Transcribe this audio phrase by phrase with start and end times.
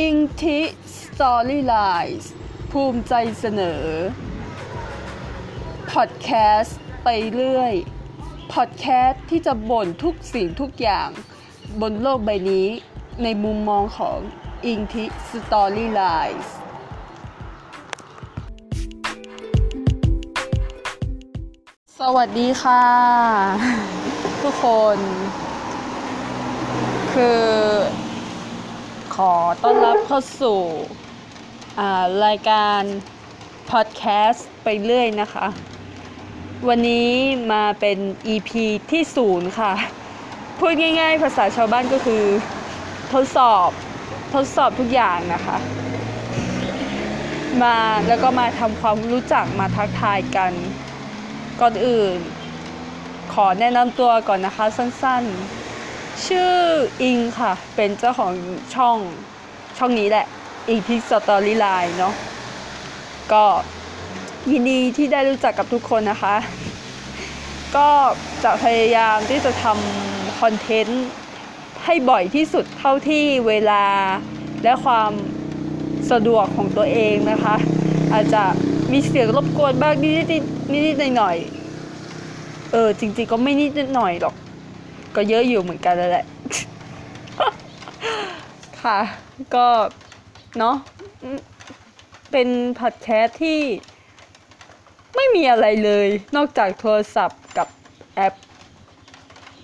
[0.00, 2.30] Ing The Storyline
[2.70, 3.84] ภูมิใจเสนอ
[5.92, 6.28] พอดแค
[6.60, 7.74] สต์ไปเรื่อย
[8.52, 11.08] พอดแคสต์ที่จะบ่นทุกสิ่งทุกอย่าง
[11.80, 12.68] บนโลกใบนี้
[13.22, 14.18] ในมุมมองของ
[14.66, 16.44] Ing The Storyline
[21.98, 22.84] สวัสดีค่ะ
[24.42, 24.98] ทุกคน
[27.12, 27.42] คือ
[29.16, 32.82] ขอต้อนรับเข้าสู่ารายการ
[33.70, 35.46] พอดแคสต์ไปเรื่อยนะคะ
[36.68, 37.10] วันนี้
[37.52, 37.98] มาเป็น
[38.34, 38.50] EP
[38.90, 39.72] ที่ศูนย์ค่ะ
[40.58, 42.24] พูดง่ายๆ ภาษาชาวบ้านก็คือ
[43.12, 43.68] ทดสอบ
[44.34, 45.56] ทดสอบทุกอย่างนะคะ
[47.62, 47.78] มา
[48.08, 50.52] แล้วก็มาทำความรู้จักมาทักทายกัน
[51.60, 52.16] ก่อนอื่น
[53.34, 55.65] ขอแนะนำตัวก่อนนะคะสั้นๆ
[56.24, 56.50] ชื่อ
[57.02, 58.32] อิงค่ะ เป็นเจ้าของ
[58.74, 58.96] ช่อง
[59.78, 60.26] ช่องนี้แหละ
[60.68, 62.14] Ing The Storyline เนาะ
[63.32, 63.44] ก็
[64.50, 66.36] ยินดีที่ได้รู้จักกับทุกคนนะคะ
[67.76, 67.88] ก็
[68.44, 71.06] จะพยายามที่จะทำคอนเทนต์
[71.84, 73.84] ให้บ่อยที่สุดเท่าที่เวลา
[74.62, 75.10] และความ
[76.10, 77.56] สะดวกของตัวเองนะคะ
[78.12, 78.42] อาจจะ
[78.92, 84.34] มีเสียงรบกวนบ้างนิดๆนิดๆหน่อยๆเออจริงๆก็ไม่นิดหน่อยหรอก
[85.16, 86.24] ก็เยอะอยู่เหมือนกันแหละ
[88.82, 88.98] ค่ะ
[89.54, 89.66] ก็
[90.58, 90.76] เนาะ
[92.32, 92.48] เป็น
[92.80, 93.60] พอดแคสต์ที่
[95.16, 97.68] ไม่มีอะไรเลย นอกจากโทรศัพท์กับ
[98.14, 98.34] แอป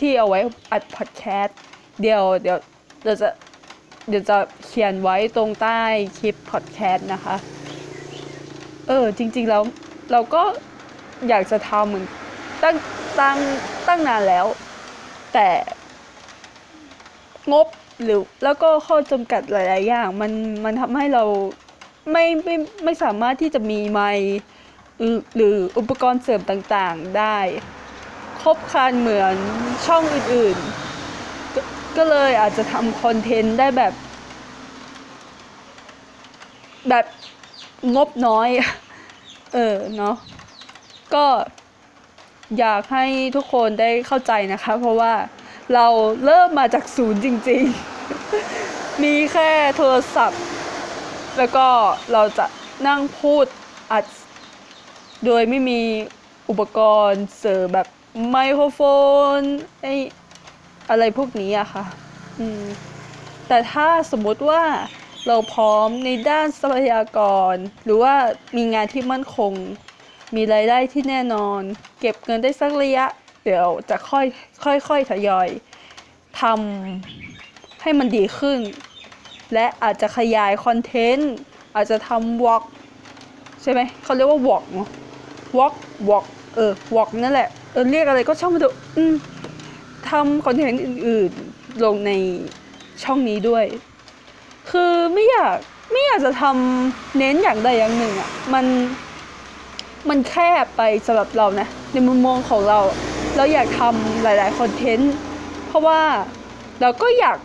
[0.00, 1.58] ที่เอาไว้อัดพอดแคสต์
[2.00, 2.58] เดี๋ยวเดี๋ยว
[3.02, 3.28] เดี๋ยวจะ
[4.08, 5.80] เดี๋ยวจะเขียนไว้ตรงใต้
[6.18, 7.36] คลิปพอดแคสต์นะคะ
[8.88, 9.62] เออ จริง ๆ แล้ว
[10.12, 10.42] เราก็
[11.28, 12.04] อยากจะทำเหมือน
[12.62, 12.76] ตั้ง
[13.20, 13.38] ตั้ง
[13.88, 14.46] ตั้งนานแล้ว
[15.36, 15.52] แต่
[17.52, 17.66] งบ
[18.02, 20.32] หรือแล้วก็ข้อจำกัดหลาย ๆ อย่าง มัน
[20.64, 21.24] มันทำให้เรา
[22.12, 24.30] ไม่ไม่ไม่สามารถที่จะมีไมค์
[25.36, 27.38] หรืออุปกรณ์เสริมต่างๆได้
[28.42, 29.36] ครบครันเหมือน
[29.86, 30.56] ช่องอื่น
[31.06, 31.56] ๆก
[31.96, 33.92] ก็เลยอาจจะทำคอนเทนต์ได้แบบ
[36.88, 37.06] แบบ
[37.94, 38.48] งบน้อย
[39.54, 40.16] เออเนาะ
[41.14, 41.24] ก็
[42.58, 43.04] อยากให้
[43.36, 45.14] ทุกคนได้เข้าใจนะคะ เพราะว่า
[45.74, 45.86] เรา
[46.24, 47.64] เริ่มมาจากศูนย์จริง
[48.34, 50.42] ๆ มีแค่โทรศัพท์
[51.38, 51.66] แล้วก็
[52.12, 52.46] เราจะ
[52.88, 53.44] นั่งพูด
[53.92, 54.04] อัด
[55.24, 55.80] โดยไม่มี
[56.48, 57.86] อุปกรณ์เสริมแบบ
[58.30, 58.80] ไมโครโฟ
[59.36, 59.38] น
[59.82, 59.86] ไอ
[60.90, 61.84] อะไรพวกนี้อะค่ะ
[62.38, 62.64] อืม
[63.48, 64.62] แต่ถ้าสมมติว่า
[65.26, 67.18] เราพร้อมในด้านทรัพยาก
[67.52, 68.14] ร หรือว่า
[68.56, 69.52] มีงานที่มั่นคง
[70.34, 71.60] มีรายได้ที่แน่นอน
[72.00, 73.06] เก็บเงินได้สักระยะ
[73.44, 74.26] เดี๋ยวจะค่อย
[74.88, 75.48] ค่อยๆทยอย
[76.40, 78.58] ทำให้มันดีขึ้น
[79.54, 81.32] และอาจจะขยายคอนเทนต์
[81.74, 82.64] อาจจะทำ vlog
[83.62, 84.88] ใช่ไหมเขาเรียกว่า vlog เนาะ
[85.58, 85.74] vlog
[86.08, 88.76] vlog เออ vlog นั่นแหละเออเรียกอะไรก็ช่างมันเถอะ
[90.10, 92.12] ทำคอนเทนต์อื่นๆลงใน
[93.02, 93.64] ช่องนี้ด้วย
[94.70, 95.56] คือไม่อยาก
[95.92, 98.66] ไม่อยากจะทำเน้นอย่างใดอย่างหนึ่งอะ่ะมัน
[100.08, 102.80] มันแคบไปสำหรับเรานะ ในมุมมองของเรา
[103.36, 105.14] เราอยากทำหลาย ๆ คอนเทนต์
[105.66, 106.00] เพราะว่า
[106.80, 107.38] เราก็อยาก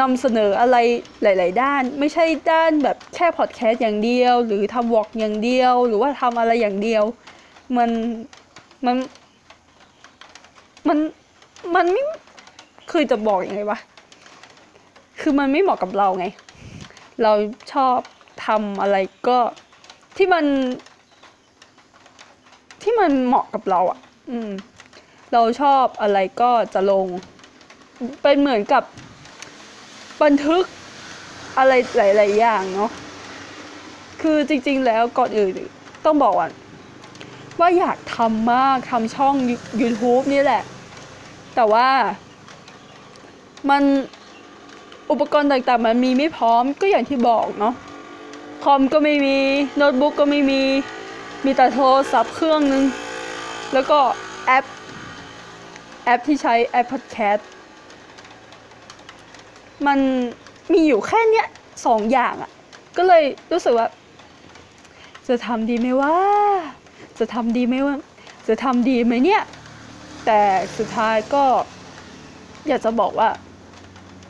[0.00, 0.76] นำเสนออะไร
[1.22, 7.04] หลาย ๆ ด้าน ไม่ใช่ด้านแบบแค่พอดแคสต์อย่างเดียว หรือทำวอล์กอย่างเดียว หรือว่าทำอะไรอย่างเดียว
[7.76, 7.90] มัน
[8.86, 8.96] มัน
[10.88, 10.98] มัน
[11.74, 12.02] มันไม่
[12.90, 13.78] คือจะบอกอยังไงวะ
[15.20, 16.26] คือมันไม่เหมาะกับเราไง
[17.22, 17.32] เรา
[17.72, 17.98] ชอบ
[18.46, 18.96] ทำอะไร
[19.28, 19.38] ก็
[20.16, 20.44] ที่มัน
[22.82, 23.98] ที่มันเหมาะกับเราอะ่ะ
[24.30, 24.50] อืม
[25.32, 27.06] เราชอบอะไรก็จะลง
[28.22, 28.82] เป็นเหมือนกับ
[30.22, 30.64] บันทึก
[31.58, 32.90] อะไรหลาย ๆ อย่างเนาะ
[34.22, 35.52] คือจริง ๆ แล้วก่อนอื่น
[36.04, 36.48] ต้องบอกว่า
[37.60, 39.34] ว่าอยากทำมากทำช่อง
[39.80, 40.62] YouTube นี่แหละ
[41.54, 41.88] แต่ว่า
[43.70, 43.82] มัน
[45.10, 47.74] อุปกรณ์ต่าง ๆ มันมีไม่พร้อมก็อย่างที่บอกเนาะ
[48.64, 49.38] คอมก็ไม่มี
[49.76, 50.62] โน้ตบุ๊กก็ไม่มี
[51.44, 52.84] มีแต่โทรศัพท์เครื่องนึง
[53.72, 53.98] แล้วก็
[54.46, 54.64] แอป
[56.04, 57.48] แอปที่ใช้แอปพอดแคสต์
[59.86, 59.98] มัน
[60.72, 61.46] มีอยู่แค่เนี้ย
[61.86, 62.50] สองอย่างอะ่ะ
[62.96, 63.88] ก็เลยรู้สึกว่า
[65.28, 66.14] จะทำดีไหมว่า
[67.18, 67.96] จะทำดีไหมว่า
[68.48, 69.42] จะทำดีไหมเนี่ย
[70.26, 70.40] แต่
[70.76, 71.44] สุดท้ายก็
[72.68, 73.30] อยากจะบอกว่า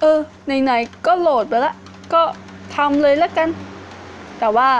[0.00, 0.18] เออ
[0.62, 1.74] ไหนๆก็โหลดไปละ
[2.14, 2.22] ก็
[2.76, 3.48] ทำเลยแล้วกัน
[4.38, 4.70] แต่ว่า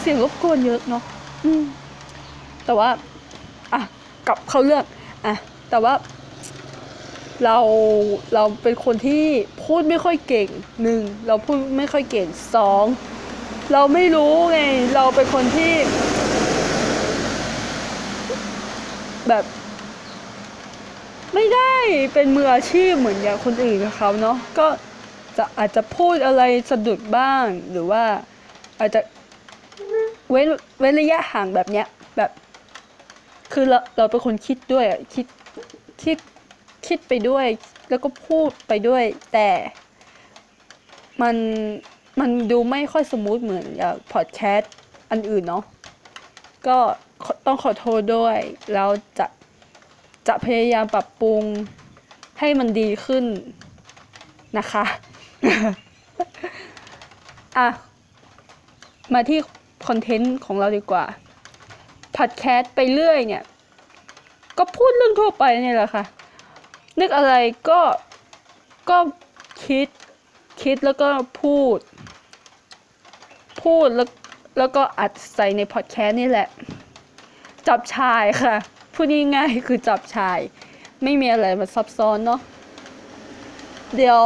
[0.00, 1.02] เสียงรบกวนเยอะเนาะ
[1.44, 1.62] อืม
[2.64, 2.88] แต่ว่า
[3.72, 3.80] อะ
[4.26, 4.84] กลับเข้าเรื่อง
[5.26, 5.34] อะ
[5.70, 5.94] แต่ว่า
[7.44, 7.58] เรา
[8.34, 9.24] เราเป็นคนที่
[9.64, 10.48] พูดไม่ค่อยเก่ง
[10.82, 12.84] หนึ่งเราพูดไม่ค่อยเก่งสอง
[13.72, 14.60] เราไม่รู้ไง
[14.94, 15.74] เราเป็นคนที่
[19.28, 19.44] แบบ
[21.34, 21.74] ไม่ได้
[22.14, 24.66] เป็นมืออาชีพเหมือนอย่างคนอื่นเขาเนาะก็
[25.36, 28.04] จะอาจจะพูดอะไรสะดุดบ้างหรือว่า
[28.80, 29.00] อาจจะ
[30.34, 30.48] เว้น
[30.80, 31.86] เว้นระยะห่างแบบเนี้ย
[32.16, 32.30] แบบ
[33.52, 34.84] คือเราเราเป็นคนคิดด้วย
[35.14, 35.26] คิด
[36.02, 36.18] คิด
[36.86, 37.46] คิดไปด้วย
[37.88, 39.50] แล้วก็พูดไปด้วย แต่
[41.22, 41.36] มัน
[42.20, 44.72] มันดูไม่ค่อยสมูทเหมือนอย่างพอดแคสต์
[45.10, 45.64] อันอื่นเนาะ
[46.66, 46.78] ก็
[47.46, 48.38] ต้องขอโทษด้วย
[48.72, 49.26] แล้วจะ
[50.28, 51.42] จะพยายามปรับปรุง
[52.38, 53.24] ให้มันดีขึ้น
[54.58, 54.84] นะคะ
[57.58, 57.68] อะ
[59.14, 59.40] มาที่
[59.86, 61.04] คอนเทนต์ของเราดีกว่า
[62.16, 63.44] พอดแคสต์ไปเรื่อยเนี่ย
[64.58, 66.04] ก็พูดเรื่องทั่วไปนี่แหละค่ะ
[67.00, 67.34] นึกอะไร
[67.68, 67.80] ก็
[68.90, 68.98] ก็
[69.64, 69.88] คิด
[70.62, 71.08] คิดแล้วก็
[71.40, 71.78] พูด
[73.62, 74.08] พูดแล้ว
[74.58, 76.48] แล้วก็อัดใส่ในพอดแคสต์นี่แหละ
[77.68, 78.56] จับชายค่ะ
[78.94, 80.38] พูดง่ายๆคือจับชาย
[81.02, 82.40] ไม่มีอะไรมาซับซ้อนเนาะ
[83.96, 84.20] เดี๋ยว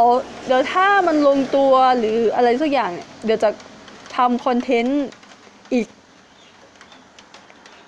[0.47, 2.91] เดี๋ยวถ้ามันลงตัวหรืออะไรสักอย่าง
[3.25, 3.51] เดี๋ยวจะ
[4.17, 5.05] ทำคอนเทนต์
[5.73, 5.87] อีก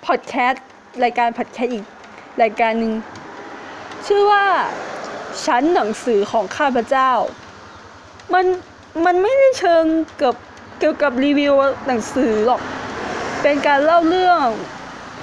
[0.05, 0.65] พอดแคสต์
[1.03, 1.85] รายการพอดแคสต์อีก
[2.41, 2.93] รายการหนึ่ง
[4.07, 4.45] ชื่อว่า
[5.45, 7.11] ชั้นหนังสือของข้าพเจ้า
[8.33, 8.45] มัน
[9.05, 9.83] มันไม่ได้เชิง
[10.17, 10.35] เกับ
[10.79, 11.53] เกี่ยวกับรีวิว
[11.87, 12.61] หนังสือหรอก
[13.41, 14.45] เป็นการเล่าเรื่อง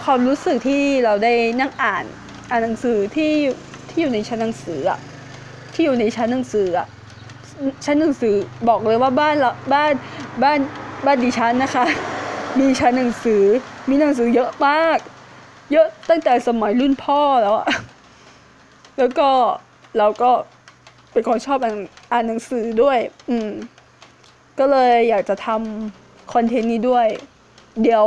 [0.03, 2.05] ความรู้สึกที่เราได้นั่งอ่าน
[2.51, 3.33] อ่านหนังสือที่
[3.89, 4.99] ที่อยู่ในชั้นหนังสืออะ
[5.75, 6.87] ที่อยู่ในชั้นหนังสืออะ
[7.85, 8.35] ชั้นหนังสือ
[8.69, 9.93] บอกเลยว่าบ้านเราบ้าน
[10.43, 10.59] บ้าน
[11.05, 11.85] บ้านดิฉันนะคะ
[12.61, 13.45] มีชั้นหนังสือ
[13.89, 14.99] มีหนังสือเยอะมาก
[15.73, 17.69] เยอะตั้งแต่สมัยรุ่นพ่อแล้วอะ
[18.99, 19.29] แล้วก็
[19.99, 20.31] เราก็
[21.13, 21.77] เป็นคนชอบอ่าน
[22.13, 23.49] อ่านหนังสือด้วย อืม
[24.59, 27.07] ก็เลยอยากจะทำคอนเทนต์นี้ด้วย
[27.83, 28.05] เดี๋ยว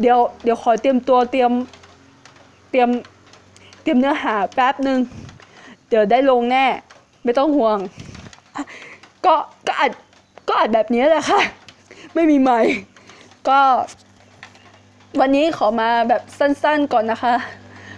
[0.00, 1.52] เดี๋ยว เดี๋ยวขอเตรียมตัวเตรียม
[2.70, 2.88] เตรียม
[3.82, 4.98] เตรียมเนื้อหาแป๊บหนึ่ง
[5.88, 6.66] เดี๋ยวได้ลงแน่
[7.24, 7.78] ไม่ต้องห่วง
[9.26, 9.34] ก็
[9.66, 9.92] ก็อัด
[10.48, 11.40] ก็อัดแบบนี้แหละค่ะ
[12.14, 12.60] ไม่มีใหม่
[13.48, 13.60] ก็
[15.20, 17.34] วันนี้ขอมาแบบสั้นๆก่อนนะคะ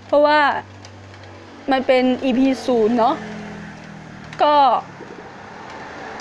[0.06, 0.40] เพราะว่า
[1.70, 3.14] มันเป็น EP ศูนย์เนาะ
[4.42, 4.56] ก็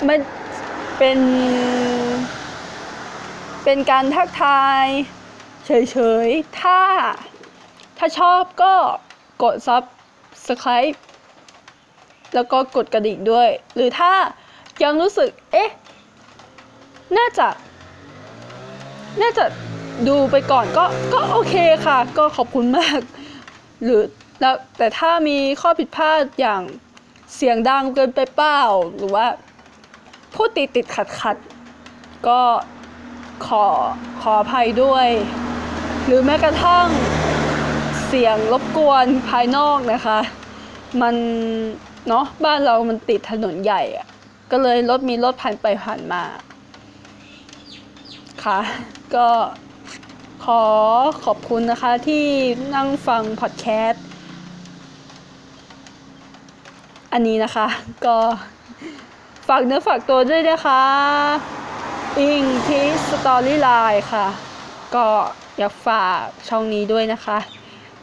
[0.08, 0.18] มัน
[0.98, 1.18] เป็น
[3.64, 4.84] เป็นการทักทาย
[5.66, 6.80] เฉยๆ ถ้า
[7.98, 8.74] ถ้าชอบก็
[9.42, 10.96] กด Subscribe
[12.34, 14.12] แล้วก็กดกระดิ่งด้วย หรือถ้า
[14.82, 15.70] ยังรู้สึก เอ๊ะ
[17.16, 17.48] น่าจะ
[19.22, 19.44] น่าจะ
[20.08, 20.84] ดูไปก่อนก็
[21.14, 21.56] ก็โอเค
[21.86, 23.00] ค่ะ ก็ขอบคุณมาก
[23.82, 24.02] หรือ
[24.40, 26.62] แล้วแต่ถ้ามีข้อผิดพลาดอย่าง
[27.34, 28.60] เสียงดังเกินไปเปล่า
[28.96, 29.26] หรือว่า
[30.34, 31.36] พูดติดติดขัดขัด
[32.28, 32.40] ก็
[33.46, 33.66] ขอ
[34.20, 35.08] ขออภัยด้วย
[36.06, 36.86] หรือแม้กระทั่ง
[38.06, 40.18] เสียงรบกวนภายนอกนะคะ
[41.02, 41.14] มัน
[42.08, 44.06] เนาะบ้านเรามันติดถนนใหญ่อะ
[44.50, 46.22] ก็เลยรถมีรถผ่านไปผ่านมา
[48.44, 48.58] ค่ะ
[49.16, 49.28] ก็
[50.44, 50.62] ขอ
[51.24, 52.24] ขอบคุณนะคะที่
[52.74, 54.04] นั่งฟังพอดแคสต์
[57.12, 57.66] อันนี้นะคะ
[58.06, 58.16] ก็
[59.48, 60.82] ฝากเนื้อฝากตัวด้วยนะคะ
[62.18, 64.26] อิงทีstoryline ค่ะ
[64.94, 65.06] ก็
[65.58, 67.38] อยากฝากช่องนี้ด้วยนะคะ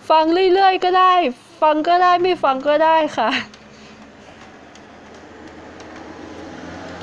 [0.09, 1.13] ฟังเรื่อยๆก็ได้
[1.61, 3.29] ฟังก็ได้ไม่ฟังก็ได้ค่ะ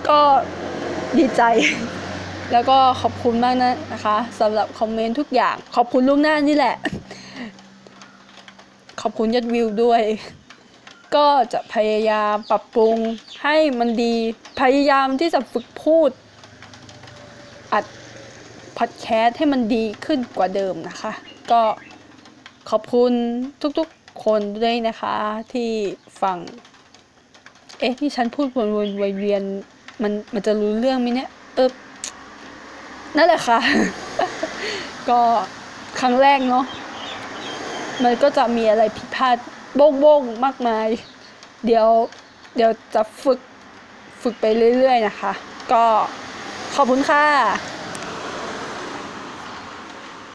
[0.09, 0.21] ก็
[1.19, 1.43] ดีใจ
[2.53, 6.77] แล้วก็ขอบคุณมากนะนะคะสำหรับคอมเมนต์ทุกอย่าง ขอบคุณล่วงหน้านี่แหละ
[9.01, 10.03] ขอบคุณยอดวิวด้วย
[11.17, 12.97] ก็จะพยายามปรับปรุง
[13.43, 14.15] ให้มันดี
[14.61, 16.11] พยายามที่จะฝึกพูด
[17.73, 17.85] อัด
[18.79, 21.13] พอดแคสต์ให้มันดีขึ้นกว่าเดิมนะคะ
[21.51, 21.63] ก็
[22.71, 23.13] ขอบคุณ
[23.79, 25.15] ทุกๆคนด้วยนะคะ
[25.53, 25.71] ที่
[26.23, 26.39] ฟัง
[27.79, 29.43] เอ๊ะที่ฉันพูดวนๆเวียน
[30.03, 31.71] มันมันจะรู้เรื่องไหมเนี่ยเออ
[33.17, 33.59] นั่นแหละค่ะ
[35.09, 35.21] ก็
[36.01, 36.65] ครั้งแรกเนาะ
[38.05, 39.37] มันก็จะมีอะไรผิดพลาด
[39.77, 40.89] โบ้งมากมาย
[41.67, 41.87] เดี๋ยว
[42.57, 43.41] เดี๋ยวจะฝึก
[44.23, 44.45] ฝึกไป
[44.79, 45.33] เรื่อย ๆ นะคะ
[45.73, 45.85] ก็
[46.75, 47.25] ขอบคุณค่ะ